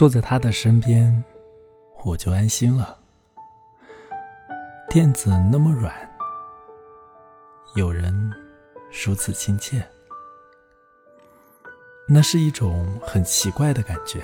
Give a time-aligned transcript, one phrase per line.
[0.00, 1.22] 坐在他的身边，
[2.06, 2.96] 我就安心了。
[4.88, 5.94] 垫子那么软，
[7.74, 8.32] 有人
[9.04, 9.86] 如此亲切，
[12.08, 14.22] 那是一种很奇怪的感觉。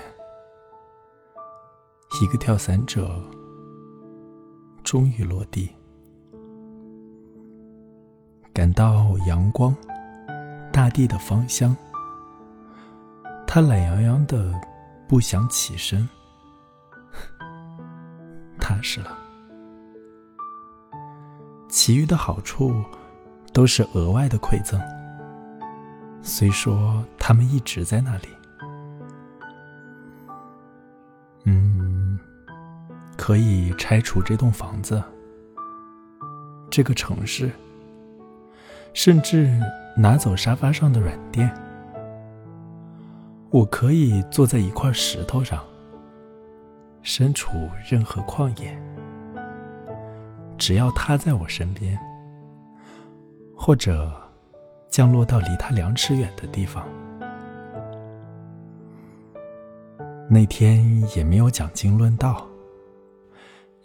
[2.23, 3.23] 一个跳伞者
[4.83, 5.71] 终于落地，
[8.55, 9.77] 感到阳光、
[10.73, 11.77] 大地的芳香。
[13.47, 14.59] 他懒洋洋的，
[15.09, 16.09] 不想起身，
[18.59, 19.17] 踏实了。
[21.69, 22.83] 其余的好处
[23.53, 24.81] 都是额外的馈赠，
[26.23, 28.29] 虽说他们一直在那里。
[31.45, 32.19] 嗯，
[33.17, 35.03] 可以拆除这栋房子，
[36.69, 37.53] 这个城市，
[38.95, 39.61] 甚至
[39.97, 41.49] 拿走沙发上的软垫。
[43.51, 45.65] 我可以坐在一块石头上，
[47.01, 48.77] 身处任何旷野，
[50.59, 51.99] 只要他在我身边，
[53.57, 54.13] 或者
[54.89, 56.85] 降落到离他两尺远的地方。
[60.29, 62.47] 那天也没有讲经论道，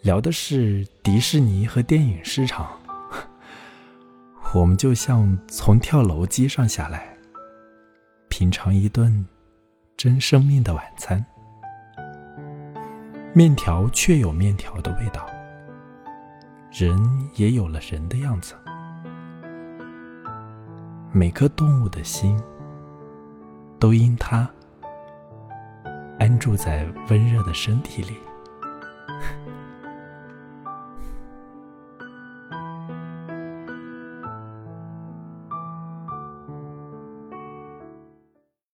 [0.02, 2.68] 聊的是迪士尼和电影市场。
[4.52, 7.16] 我们就像从跳楼机上下来，
[8.28, 9.24] 品尝一顿。
[9.96, 11.24] 真生命的晚餐，
[13.32, 15.26] 面条确有面条的味道，
[16.72, 16.98] 人
[17.36, 18.54] 也有了人的样子。
[21.12, 22.36] 每颗动物的心，
[23.78, 24.48] 都因它
[26.18, 28.16] 安住在温热的身体里。